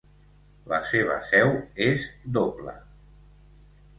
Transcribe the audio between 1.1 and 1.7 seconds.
seu